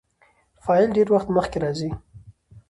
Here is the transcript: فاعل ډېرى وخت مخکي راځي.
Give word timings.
فاعل 0.63 0.87
ډېرى 0.95 1.11
وخت 1.13 1.27
مخکي 1.37 1.57
راځي. 1.63 1.89